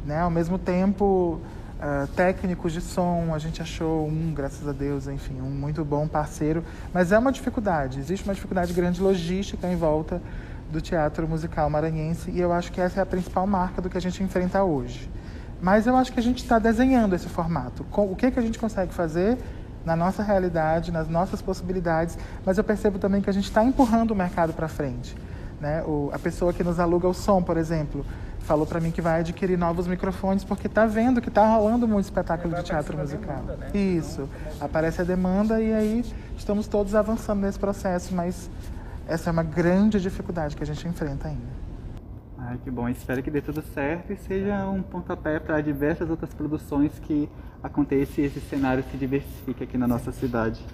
Né? 0.05 0.21
Ao 0.21 0.31
mesmo 0.31 0.59
tempo, 0.59 1.41
uh, 1.79 2.07
técnicos 2.09 2.73
de 2.73 2.81
som, 2.81 3.35
a 3.35 3.39
gente 3.39 3.63
achou 3.63 4.07
um, 4.07 4.33
graças 4.35 4.67
a 4.69 4.73
Deus, 4.73 5.07
enfim, 5.07 5.41
um 5.41 5.51
muito 5.51 5.85
bom 5.85 6.07
parceiro. 6.07 6.63
Mas 6.93 7.13
é 7.13 7.19
uma 7.19 7.33
dificuldade, 7.33 7.99
existe 7.99 8.25
uma 8.25 8.35
dificuldade 8.35 8.73
grande 8.73 9.01
logística 9.01 9.67
em 9.67 9.77
volta 9.77 10.21
do 10.71 10.81
teatro 10.81 11.27
musical 11.27 11.71
maranhense 11.71 12.31
e 12.31 12.39
eu 12.41 12.53
acho 12.53 12.71
que 12.71 12.81
essa 12.81 13.01
é 13.01 13.03
a 13.03 13.07
principal 13.07 13.47
marca 13.47 13.81
do 13.81 13.89
que 13.89 13.97
a 13.97 14.01
gente 14.01 14.23
enfrenta 14.23 14.63
hoje. 14.63 15.09
Mas 15.61 15.87
eu 15.87 15.97
acho 15.97 16.13
que 16.13 16.21
a 16.21 16.23
gente 16.23 16.43
está 16.43 16.59
desenhando 16.59 17.15
esse 17.15 17.29
formato. 17.29 17.85
O 17.91 18.15
que, 18.15 18.31
que 18.31 18.39
a 18.39 18.43
gente 18.43 18.59
consegue 18.59 18.93
fazer 18.95 19.39
na 19.89 19.97
nossa 19.97 20.23
realidade, 20.23 20.93
nas 20.93 21.09
nossas 21.09 21.41
possibilidades, 21.41 22.19
mas 22.45 22.59
eu 22.59 22.63
percebo 22.63 22.99
também 22.99 23.23
que 23.23 23.31
a 23.31 23.33
gente 23.33 23.45
está 23.45 23.65
empurrando 23.65 24.11
o 24.11 24.15
mercado 24.15 24.53
para 24.53 24.69
frente. 24.69 25.17
Né? 25.59 25.83
O, 25.85 26.11
a 26.13 26.19
pessoa 26.19 26.53
que 26.53 26.63
nos 26.63 26.79
aluga 26.79 27.09
o 27.09 27.15
som, 27.15 27.43
por 27.43 27.57
exemplo, 27.57 28.05
falou 28.41 28.67
para 28.67 28.81
mim 28.81 28.91
que 28.91 29.01
vai 29.01 29.21
adquirir 29.21 29.57
novos 29.57 29.87
microfones 29.87 30.45
porque 30.45 30.67
está 30.67 30.85
vendo 30.85 31.23
que 31.23 31.31
está 31.31 31.57
rolando 31.57 31.89
muito 31.89 32.05
espetáculo 32.05 32.55
de 32.55 32.63
teatro 32.65 32.99
musical. 32.99 33.37
Demanda, 33.37 33.57
né? 33.57 33.71
Isso, 33.73 34.29
aparece 34.61 35.01
a 35.01 35.05
demanda 35.05 35.59
e 35.61 35.73
aí 35.73 36.05
estamos 36.37 36.69
todos 36.69 36.95
avançando 36.95 37.41
nesse 37.41 37.59
processo, 37.59 38.15
mas 38.15 38.51
essa 39.09 39.31
é 39.31 39.33
uma 39.33 39.43
grande 39.43 39.99
dificuldade 39.99 40.55
que 40.55 40.63
a 40.63 40.67
gente 40.67 40.87
enfrenta 40.87 41.29
ainda. 41.29 41.59
Ai, 42.39 42.59
que 42.63 42.71
bom. 42.71 42.89
Espero 42.91 43.23
que 43.23 43.31
dê 43.31 43.41
tudo 43.41 43.63
certo 43.75 44.13
e 44.13 44.17
seja 44.17 44.67
um 44.69 44.83
pontapé 44.83 45.41
para 45.41 45.61
diversas 45.63 46.11
outras 46.11 46.33
produções 46.35 46.93
que 47.01 47.29
aconteçam 47.63 48.23
e 48.23 48.27
esse 48.27 48.41
cenário 48.41 48.85
se 48.91 48.97
diversifique 48.97 49.65
aqui 49.65 49.77
na 49.79 49.87
nossa 49.87 50.13
cidade. 50.13 50.65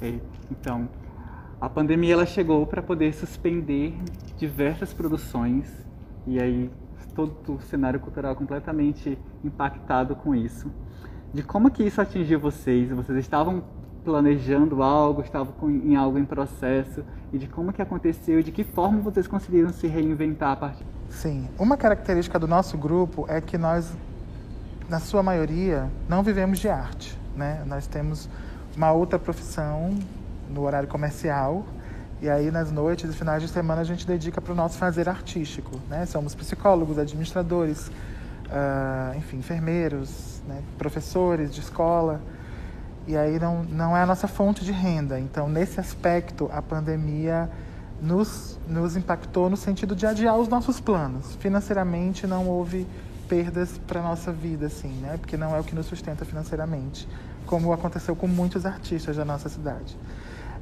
É, 0.00 0.14
então, 0.50 0.88
a 1.60 1.68
pandemia 1.68 2.14
ela 2.14 2.26
chegou 2.26 2.66
para 2.66 2.82
poder 2.82 3.12
suspender 3.14 3.94
diversas 4.36 4.92
produções 4.92 5.66
e 6.26 6.40
aí 6.40 6.70
todo 7.14 7.54
o 7.54 7.60
cenário 7.60 7.98
cultural 7.98 8.36
completamente 8.36 9.18
impactado 9.42 10.14
com 10.14 10.34
isso. 10.34 10.70
De 11.34 11.42
como 11.42 11.70
que 11.70 11.82
isso 11.82 12.00
atingiu 12.00 12.38
vocês? 12.38 12.88
Vocês 12.90 13.18
estavam 13.18 13.64
planejando 14.04 14.82
algo, 14.82 15.20
estavam 15.20 15.52
em 15.68 15.96
algo 15.96 16.18
em 16.18 16.24
processo 16.24 17.04
e 17.32 17.38
de 17.38 17.46
como 17.46 17.72
que 17.72 17.82
aconteceu 17.82 18.42
de 18.42 18.52
que 18.52 18.64
forma 18.64 19.00
vocês 19.00 19.26
conseguiram 19.26 19.70
se 19.70 19.86
reinventar 19.86 20.52
a 20.52 20.56
partir. 20.56 20.84
Sim, 21.08 21.48
uma 21.58 21.76
característica 21.76 22.38
do 22.38 22.46
nosso 22.46 22.78
grupo 22.78 23.26
é 23.28 23.40
que 23.40 23.58
nós, 23.58 23.96
na 24.88 25.00
sua 25.00 25.22
maioria, 25.22 25.90
não 26.08 26.22
vivemos 26.22 26.58
de 26.58 26.68
arte, 26.68 27.18
né? 27.36 27.62
Nós 27.66 27.86
temos 27.86 28.28
uma 28.76 28.90
outra 28.92 29.18
profissão 29.18 29.94
no 30.48 30.62
horário 30.62 30.88
comercial 30.88 31.64
e 32.22 32.28
aí 32.28 32.50
nas 32.50 32.72
noites 32.72 33.10
e 33.10 33.12
finais 33.12 33.42
de 33.42 33.48
semana 33.48 33.82
a 33.82 33.84
gente 33.84 34.06
dedica 34.06 34.40
para 34.40 34.52
o 34.52 34.56
nosso 34.56 34.78
fazer 34.78 35.08
artístico, 35.08 35.78
né? 35.90 36.06
Somos 36.06 36.34
psicólogos, 36.34 36.98
administradores, 36.98 37.88
uh, 37.88 39.16
enfim, 39.16 39.38
enfermeiros, 39.38 40.42
né? 40.48 40.62
professores 40.78 41.54
de 41.54 41.60
escola 41.60 42.20
e 43.06 43.16
aí 43.16 43.38
não, 43.38 43.62
não 43.64 43.96
é 43.96 44.02
a 44.02 44.06
nossa 44.06 44.28
fonte 44.28 44.64
de 44.64 44.70
renda. 44.72 45.18
Então, 45.18 45.48
nesse 45.48 45.80
aspecto, 45.80 46.50
a 46.52 46.60
pandemia 46.60 47.48
nos, 48.02 48.58
nos 48.68 48.96
impactou 48.96 49.48
no 49.48 49.56
sentido 49.56 49.96
de 49.96 50.06
adiar 50.06 50.36
os 50.36 50.46
nossos 50.46 50.78
planos. 50.78 51.34
Financeiramente, 51.36 52.26
não 52.26 52.46
houve 52.46 52.86
perdas 53.28 53.78
para 53.86 54.00
nossa 54.00 54.32
vida, 54.32 54.66
assim, 54.66 54.92
né? 55.02 55.16
Porque 55.18 55.36
não 55.36 55.54
é 55.54 55.60
o 55.60 55.64
que 55.64 55.74
nos 55.74 55.86
sustenta 55.86 56.24
financeiramente, 56.24 57.08
como 57.46 57.72
aconteceu 57.72 58.16
com 58.16 58.26
muitos 58.26 58.64
artistas 58.64 59.16
da 59.16 59.24
nossa 59.24 59.48
cidade. 59.48 59.96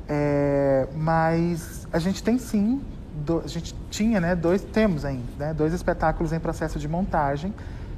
É, 0.08 0.88
mas 0.94 1.86
a 1.92 1.98
gente 1.98 2.22
tem 2.22 2.38
sim, 2.38 2.80
do, 3.24 3.40
a 3.44 3.48
gente 3.48 3.74
tinha, 3.90 4.20
né, 4.20 4.34
dois, 4.34 4.62
temos 4.62 5.04
ainda, 5.04 5.24
né, 5.38 5.54
dois 5.54 5.72
espetáculos 5.72 6.32
em 6.32 6.38
processo 6.38 6.78
de 6.78 6.86
montagem 6.86 7.52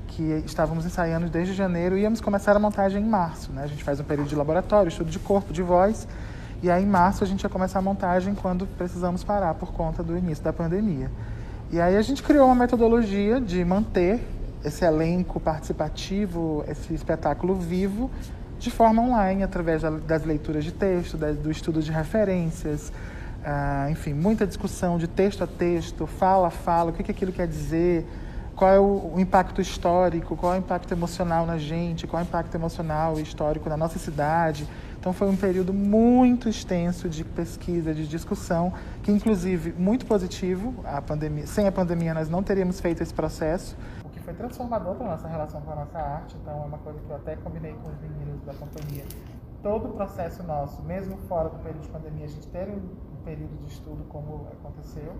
que 0.06 0.22
estávamos 0.46 0.86
ensaiando 0.86 1.28
desde 1.28 1.52
janeiro 1.52 1.96
e 1.96 2.02
íamos 2.02 2.20
começar 2.20 2.56
a 2.56 2.58
montagem 2.58 3.02
em 3.02 3.06
março. 3.06 3.52
Né? 3.52 3.62
A 3.62 3.66
gente 3.66 3.84
faz 3.84 4.00
um 4.00 4.04
período 4.04 4.28
de 4.28 4.34
laboratório, 4.34 4.88
estudo 4.88 5.10
de 5.10 5.18
corpo, 5.18 5.52
de 5.52 5.62
voz, 5.62 6.08
e 6.62 6.70
aí 6.70 6.82
em 6.82 6.86
março 6.86 7.22
a 7.22 7.26
gente 7.26 7.42
ia 7.42 7.48
começar 7.48 7.78
a 7.78 7.82
montagem 7.82 8.34
quando 8.34 8.66
precisamos 8.66 9.22
parar 9.22 9.54
por 9.54 9.72
conta 9.72 10.02
do 10.02 10.16
início 10.16 10.42
da 10.42 10.52
pandemia. 10.52 11.10
E 11.70 11.80
aí 11.80 11.96
a 11.96 12.02
gente 12.02 12.22
criou 12.22 12.46
uma 12.46 12.54
metodologia 12.54 13.40
de 13.40 13.62
manter 13.64 14.20
esse 14.64 14.84
elenco 14.84 15.38
participativo, 15.38 16.64
esse 16.68 16.92
espetáculo 16.94 17.54
vivo, 17.54 18.10
de 18.58 18.70
forma 18.70 19.02
online, 19.02 19.42
através 19.42 19.82
das 19.82 20.24
leituras 20.24 20.64
de 20.64 20.72
texto, 20.72 21.16
do 21.16 21.50
estudo 21.50 21.80
de 21.80 21.92
referências, 21.92 22.92
ah, 23.44 23.88
enfim, 23.90 24.12
muita 24.12 24.46
discussão 24.46 24.98
de 24.98 25.06
texto 25.06 25.44
a 25.44 25.46
texto, 25.46 26.06
fala 26.06 26.48
a 26.48 26.50
fala, 26.50 26.90
o 26.90 26.92
que, 26.92 27.08
aquilo 27.10 27.32
quer 27.32 27.46
dizer, 27.46 28.04
qual 28.56 28.70
é 28.72 28.78
o, 28.80 29.12
o, 29.14 29.20
impacto 29.20 29.60
histórico, 29.60 30.36
qual 30.36 30.54
é 30.54 30.56
o 30.56 30.58
impacto 30.58 30.92
emocional 30.92 31.46
na 31.46 31.56
gente, 31.56 32.06
qual 32.06 32.20
é 32.20 32.24
o 32.24 32.26
impacto 32.26 32.54
emocional 32.54 33.18
e 33.18 33.22
histórico 33.22 33.68
na 33.68 33.76
nossa 33.76 33.98
cidade. 33.98 34.66
Então 34.98 35.12
foi 35.12 35.28
um 35.28 35.36
período 35.36 35.72
muito 35.72 36.48
extenso 36.48 37.08
de 37.08 37.22
pesquisa, 37.22 37.94
de 37.94 38.08
discussão, 38.08 38.72
que 39.04 39.12
inclusive 39.12 39.72
muito 39.78 40.04
positivo. 40.04 40.74
A 40.84 41.00
pandemia, 41.00 41.46
sem 41.46 41.68
a 41.68 41.72
pandemia 41.72 42.12
nós 42.12 42.28
não 42.28 42.42
teríamos 42.42 42.80
feito 42.80 43.00
esse 43.00 43.14
processo, 43.14 43.76
transformador 44.38 44.94
para 44.94 45.06
a 45.06 45.10
nossa 45.10 45.28
relação 45.28 45.60
com 45.60 45.70
a 45.72 45.76
nossa 45.76 45.98
arte. 45.98 46.36
Então 46.40 46.62
é 46.62 46.66
uma 46.66 46.78
coisa 46.78 46.98
que 47.00 47.10
eu 47.10 47.16
até 47.16 47.36
combinei 47.36 47.74
com 47.74 47.90
os 47.90 48.00
meninos 48.00 48.40
da 48.42 48.54
companhia. 48.54 49.04
Todo 49.62 49.88
o 49.88 49.92
processo 49.92 50.42
nosso, 50.44 50.80
mesmo 50.82 51.18
fora 51.28 51.50
do 51.50 51.58
período 51.58 51.82
de 51.82 51.88
pandemia, 51.88 52.24
a 52.24 52.28
gente 52.28 52.48
ter 52.48 52.68
um 52.68 53.22
período 53.24 53.58
de 53.58 53.66
estudo 53.66 54.04
como 54.04 54.46
aconteceu 54.52 55.14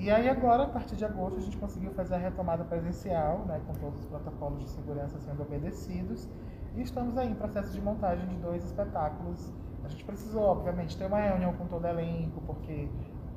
e 0.00 0.10
aí 0.10 0.30
agora, 0.30 0.62
a 0.62 0.66
partir 0.66 0.96
de 0.96 1.04
agosto, 1.04 1.38
a 1.38 1.42
gente 1.42 1.58
conseguiu 1.58 1.90
fazer 1.90 2.14
a 2.14 2.16
retomada 2.16 2.64
presencial, 2.64 3.44
né, 3.46 3.60
com 3.66 3.74
todos 3.74 4.00
os 4.00 4.06
protocolos 4.06 4.60
de 4.60 4.70
segurança 4.70 5.20
sendo 5.20 5.42
obedecidos. 5.42 6.26
E 6.74 6.80
estamos 6.80 7.18
aí 7.18 7.30
em 7.30 7.34
processo 7.34 7.70
de 7.70 7.82
montagem 7.82 8.26
de 8.26 8.36
dois 8.36 8.64
espetáculos. 8.64 9.52
A 9.84 9.88
gente 9.88 10.02
precisou, 10.04 10.42
obviamente, 10.44 10.96
ter 10.96 11.04
uma 11.04 11.20
reunião 11.20 11.52
com 11.52 11.66
todo 11.66 11.84
o 11.84 11.86
elenco, 11.86 12.40
porque 12.46 12.88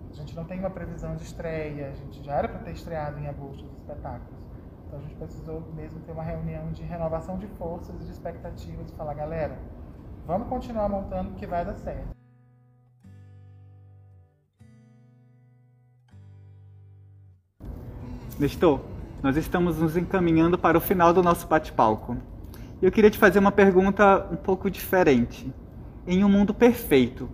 a 0.10 0.14
gente 0.14 0.34
não 0.38 0.46
tem 0.46 0.58
uma 0.58 0.70
previsão 0.70 1.18
de 1.18 1.24
estreia, 1.24 1.90
a 1.90 1.96
gente 1.96 2.24
já 2.24 2.36
era 2.36 2.48
para 2.48 2.60
ter 2.60 2.72
estreado 2.72 3.20
em 3.20 3.28
agosto 3.28 3.66
os 3.66 3.74
espetáculos. 3.74 4.40
Então 4.94 5.04
a 5.04 5.08
gente 5.08 5.16
precisou 5.16 5.64
mesmo 5.76 6.00
ter 6.02 6.12
uma 6.12 6.22
reunião 6.22 6.72
de 6.72 6.84
renovação 6.84 7.40
de 7.40 7.48
forças 7.58 8.00
e 8.00 8.06
de 8.06 8.12
expectativas 8.12 8.92
e 8.92 8.96
falar, 8.96 9.16
galera, 9.16 9.58
vamos 10.28 10.48
continuar 10.48 10.88
montando 10.88 11.32
que 11.32 11.48
vai 11.48 11.66
dar 11.66 11.74
certo. 11.74 12.10
Nestor, 18.38 18.82
nós 19.24 19.36
estamos 19.36 19.80
nos 19.80 19.98
encaminhando 19.98 20.60
para 20.60 20.78
o 20.78 20.82
final 20.82 21.12
do 21.12 21.24
nosso 21.24 21.48
bate-palco. 21.48 22.16
E 22.80 22.86
eu 22.86 22.92
queria 22.92 23.10
te 23.10 23.18
fazer 23.18 23.40
uma 23.40 23.52
pergunta 23.52 24.28
um 24.32 24.36
pouco 24.36 24.70
diferente. 24.70 25.52
Em 26.06 26.24
um 26.24 26.30
mundo 26.30 26.54
perfeito, 26.54 27.28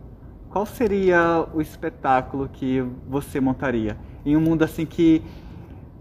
qual 0.50 0.66
seria 0.66 1.46
o 1.54 1.60
espetáculo 1.60 2.48
que 2.48 2.80
você 3.06 3.42
montaria? 3.42 3.98
Em 4.26 4.38
um 4.38 4.42
mundo 4.42 4.64
assim 4.64 4.86
que 4.86 5.22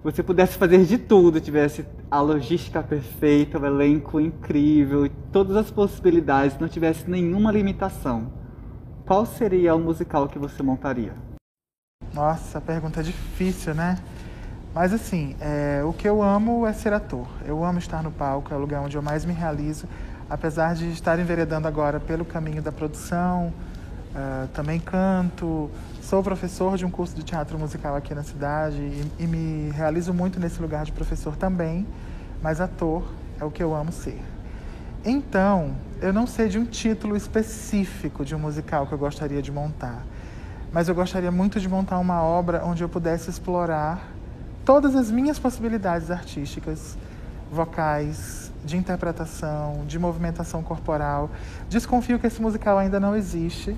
você 0.03 0.23
pudesse 0.23 0.57
fazer 0.57 0.85
de 0.85 0.97
tudo, 0.97 1.41
tivesse 1.41 1.85
a 2.11 2.21
logística 2.21 2.83
perfeita, 2.83 3.59
o 3.59 3.67
elenco 3.67 4.21
incrível, 4.21 5.11
todas 5.33 5.57
as 5.57 5.71
possibilidades, 5.71 6.59
não 6.59 6.69
tivesse 6.69 7.11
nenhuma 7.11 7.51
limitação. 7.51 8.33
Qual 9.07 9.27
seria 9.27 9.75
o 9.75 9.79
musical 9.79 10.29
que 10.29 10.39
você 10.39 10.63
montaria? 10.63 11.15
Nossa, 12.15 12.61
pergunta 12.61 13.03
difícil, 13.03 13.75
né? 13.75 13.99
Mas 14.75 14.93
assim, 14.93 15.35
é, 15.41 15.83
o 15.85 15.93
que 15.93 16.09
eu 16.09 16.23
amo 16.23 16.67
é 16.67 16.73
ser 16.73 16.93
ator. 16.93 17.27
Eu 17.45 17.65
amo 17.65 17.79
estar 17.79 18.03
no 18.03 18.13
palco, 18.13 18.53
é 18.53 18.57
o 18.57 18.61
lugar 18.61 18.81
onde 18.83 18.97
eu 18.97 19.03
mais 19.03 19.25
me 19.25 19.33
realizo, 19.33 19.89
apesar 20.31 20.75
de 20.75 20.91
estar 20.91 21.19
enveredando 21.19 21.67
agora 21.67 21.99
pelo 21.99 22.25
caminho 22.25 22.63
da 22.63 22.71
produção, 22.71 23.53
uh, 24.15 24.49
também 24.49 24.81
canto, 24.81 25.71
sou 26.03 26.23
professor 26.23 26.77
de 26.77 26.85
um 26.85 26.91
curso 26.91 27.15
de 27.15 27.23
teatro 27.23 27.59
musical 27.59 27.95
aqui 27.97 28.15
na 28.15 28.23
cidade 28.23 28.77
e, 28.77 29.13
e 29.19 29.27
me 29.27 29.71
realizo 29.71 30.13
muito 30.15 30.41
nesse 30.41 30.61
lugar 30.61 30.85
de 30.85 30.93
professor 30.93 31.37
também, 31.37 31.87
mas 32.43 32.61
ator 32.61 33.05
é 33.41 33.45
o 33.45 33.51
que 33.51 33.63
eu 33.63 33.75
amo 33.75 33.93
ser. 33.93 34.21
Então, 35.05 35.75
eu 36.01 36.13
não 36.13 36.27
sei 36.27 36.49
de 36.49 36.59
um 36.59 36.65
título 36.65 37.17
específico 37.17 38.25
de 38.25 38.35
um 38.35 38.39
musical 38.39 38.87
que 38.87 38.93
eu 38.93 38.99
gostaria 38.99 39.41
de 39.41 39.53
montar, 39.53 40.05
mas 40.73 40.89
eu 40.89 40.95
gostaria 40.95 41.31
muito 41.31 41.61
de 41.61 41.69
montar 41.69 41.99
uma 41.99 42.23
obra 42.23 42.65
onde 42.65 42.83
eu 42.83 42.89
pudesse 42.89 43.31
explorar 43.31 44.13
todas 44.65 44.95
as 44.95 45.11
minhas 45.11 45.39
possibilidades 45.39 46.11
artísticas, 46.11 46.99
vocais, 47.51 48.53
de 48.65 48.77
interpretação, 48.77 49.85
de 49.87 49.99
movimentação 49.99 50.63
corporal. 50.63 51.31
Desconfio 51.69 52.19
que 52.19 52.27
esse 52.27 52.43
musical 52.43 52.77
ainda 52.77 53.01
não 53.01 53.17
existe, 53.17 53.77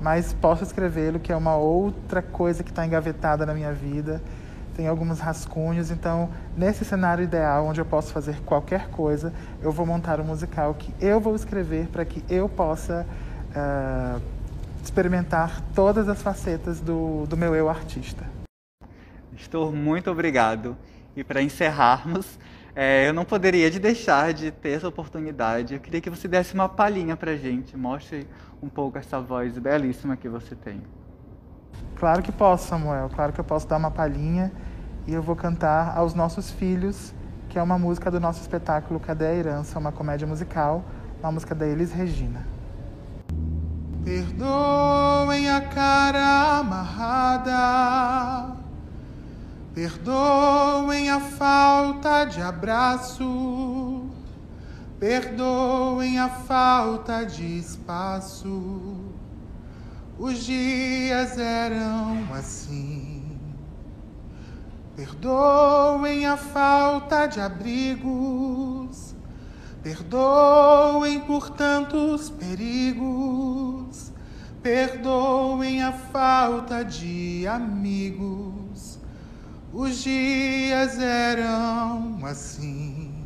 mas 0.00 0.32
posso 0.32 0.64
escrevê-lo, 0.64 1.20
que 1.20 1.32
é 1.32 1.36
uma 1.36 1.56
outra 1.56 2.22
coisa 2.22 2.62
que 2.62 2.70
está 2.70 2.86
engavetada 2.86 3.44
na 3.44 3.52
minha 3.52 3.72
vida. 3.72 4.22
Tem 4.74 4.86
alguns 4.86 5.18
rascunhos, 5.18 5.90
então 5.90 6.30
nesse 6.56 6.84
cenário 6.84 7.22
ideal, 7.22 7.66
onde 7.66 7.80
eu 7.80 7.84
posso 7.84 8.12
fazer 8.12 8.40
qualquer 8.42 8.88
coisa, 8.88 9.32
eu 9.60 9.70
vou 9.70 9.84
montar 9.84 10.20
um 10.20 10.24
musical 10.24 10.74
que 10.74 10.94
eu 11.00 11.20
vou 11.20 11.34
escrever 11.34 11.88
para 11.88 12.04
que 12.04 12.24
eu 12.32 12.48
possa 12.48 13.06
uh, 13.50 14.20
experimentar 14.82 15.60
todas 15.74 16.08
as 16.08 16.22
facetas 16.22 16.80
do, 16.80 17.26
do 17.26 17.36
meu 17.36 17.54
eu 17.54 17.68
artista. 17.68 18.24
Estou 19.36 19.72
muito 19.72 20.10
obrigado. 20.10 20.76
E 21.16 21.24
para 21.24 21.42
encerrarmos, 21.42 22.38
é, 22.74 23.08
eu 23.08 23.12
não 23.12 23.24
poderia 23.24 23.70
de 23.70 23.78
deixar 23.78 24.32
de 24.32 24.50
ter 24.50 24.70
essa 24.70 24.88
oportunidade. 24.88 25.74
Eu 25.74 25.80
queria 25.80 26.00
que 26.00 26.10
você 26.10 26.28
desse 26.28 26.54
uma 26.54 26.68
palhinha 26.68 27.16
para 27.16 27.36
gente, 27.36 27.76
mostre 27.76 28.26
um 28.62 28.68
pouco 28.68 28.98
essa 28.98 29.20
voz 29.20 29.58
belíssima 29.58 30.16
que 30.16 30.28
você 30.28 30.54
tem. 30.54 30.82
Claro 31.96 32.22
que 32.22 32.32
posso, 32.32 32.68
Samuel. 32.68 33.10
Claro 33.10 33.32
que 33.32 33.40
eu 33.40 33.44
posso 33.44 33.66
dar 33.66 33.76
uma 33.76 33.90
palhinha 33.90 34.52
e 35.06 35.12
eu 35.12 35.22
vou 35.22 35.36
cantar 35.36 35.96
aos 35.96 36.14
nossos 36.14 36.50
filhos, 36.50 37.14
que 37.48 37.58
é 37.58 37.62
uma 37.62 37.78
música 37.78 38.10
do 38.10 38.20
nosso 38.20 38.40
espetáculo 38.40 39.00
Cadê 39.00 39.26
a 39.26 39.34
Herança, 39.34 39.78
uma 39.78 39.92
comédia 39.92 40.26
musical, 40.26 40.84
uma 41.20 41.32
música 41.32 41.54
da 41.54 41.66
Elis 41.66 41.92
Regina. 41.92 42.46
Perdoem 44.04 45.50
a 45.50 45.60
cara 45.60 46.60
amarrada 46.60 48.59
Perdoem 49.74 51.08
a 51.10 51.20
falta 51.20 52.24
de 52.24 52.42
abraço, 52.42 54.02
perdoem 54.98 56.18
a 56.18 56.28
falta 56.28 57.24
de 57.24 57.58
espaço. 57.58 58.98
Os 60.18 60.44
dias 60.44 61.38
eram 61.38 62.34
assim. 62.34 63.38
Perdoem 64.96 66.26
a 66.26 66.36
falta 66.36 67.26
de 67.26 67.40
abrigos, 67.40 69.14
perdoem 69.84 71.20
por 71.20 71.48
tantos 71.48 72.28
perigos, 72.28 74.10
perdoem 74.60 75.80
a 75.80 75.92
falta 75.92 76.84
de 76.84 77.46
amigos 77.46 78.59
os 79.72 80.02
dias 80.02 80.98
eram 80.98 82.18
assim. 82.24 83.24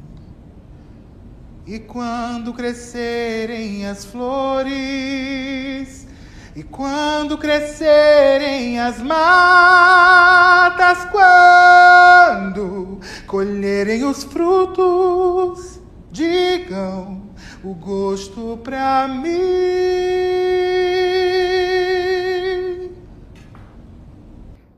E 1.67 1.79
quando 1.79 2.53
crescerem 2.53 3.87
as 3.87 4.05
flores, 4.05 6.07
e 6.55 6.63
quando 6.63 7.39
crescerem 7.39 8.79
as 8.79 9.01
matas, 9.01 11.07
quando 11.07 13.01
colherem 13.27 14.05
os 14.05 14.25
frutos, 14.25 15.81
digam 16.13 17.31
o 17.63 17.73
gosto 17.75 18.59
pra 18.63 19.09
mim. 19.09 19.33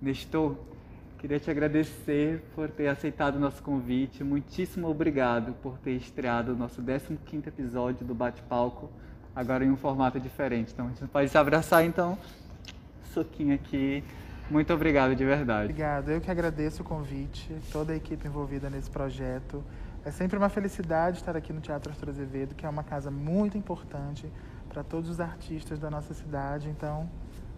Nestor, 0.00 0.65
Queria 1.26 1.40
te 1.40 1.50
agradecer 1.50 2.40
por 2.54 2.70
ter 2.70 2.86
aceitado 2.86 3.34
o 3.34 3.40
nosso 3.40 3.60
convite. 3.60 4.22
Muitíssimo 4.22 4.86
obrigado 4.86 5.54
por 5.54 5.76
ter 5.76 5.96
estreado 5.96 6.52
o 6.52 6.56
nosso 6.56 6.80
15º 6.80 7.48
episódio 7.48 8.06
do 8.06 8.14
Bate-Palco, 8.14 8.88
agora 9.34 9.64
em 9.64 9.70
um 9.72 9.76
formato 9.76 10.20
diferente. 10.20 10.72
Então, 10.72 10.86
a 10.86 10.88
gente 10.90 11.08
pode 11.08 11.28
se 11.28 11.36
abraçar, 11.36 11.84
então, 11.84 12.16
soquinho 13.12 13.56
aqui. 13.56 14.04
Muito 14.48 14.72
obrigado, 14.72 15.16
de 15.16 15.24
verdade. 15.24 15.64
Obrigado. 15.64 16.12
Eu 16.12 16.20
que 16.20 16.30
agradeço 16.30 16.82
o 16.82 16.84
convite, 16.84 17.52
toda 17.72 17.92
a 17.92 17.96
equipe 17.96 18.24
envolvida 18.28 18.70
nesse 18.70 18.88
projeto. 18.88 19.64
É 20.04 20.12
sempre 20.12 20.38
uma 20.38 20.48
felicidade 20.48 21.16
estar 21.16 21.36
aqui 21.36 21.52
no 21.52 21.60
Teatro 21.60 21.90
Arthur 21.90 22.10
Azevedo, 22.10 22.54
que 22.54 22.64
é 22.64 22.68
uma 22.68 22.84
casa 22.84 23.10
muito 23.10 23.58
importante 23.58 24.30
para 24.68 24.84
todos 24.84 25.10
os 25.10 25.18
artistas 25.18 25.80
da 25.80 25.90
nossa 25.90 26.14
cidade. 26.14 26.68
Então, 26.68 27.10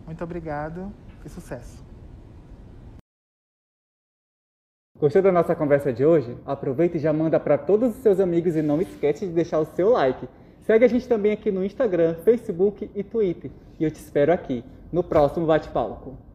muito 0.07 0.25
obrigado 0.25 0.91
e 1.23 1.29
sucesso. 1.29 1.87
Gostou 5.01 5.23
da 5.23 5.31
nossa 5.31 5.55
conversa 5.55 5.93
de 5.93 6.05
hoje? 6.05 6.37
Aproveita 6.45 6.97
e 6.97 7.01
já 7.01 7.13
manda 7.13 7.39
para 7.39 7.57
todos 7.57 7.91
os 7.91 8.03
seus 8.03 8.19
amigos 8.19 8.57
e 8.57 8.63
não 8.63 8.83
esquece 8.83 9.29
de 9.29 9.33
deixar 9.33 9.61
o 9.61 9.65
seu 9.65 9.91
like. 9.91 10.29
Segue 10.63 10.85
a 10.85 10.89
gente 10.89 11.07
também 11.07 11.31
aqui 11.31 11.53
no 11.53 11.65
Instagram, 11.65 12.17
Facebook 12.25 12.91
e 12.93 13.05
Twitter. 13.05 13.49
E 13.79 13.85
eu 13.85 13.93
te 13.93 14.01
espero 14.01 14.33
aqui 14.33 14.65
no 14.93 15.05
próximo 15.05 15.47
Bate-Palco. 15.47 16.28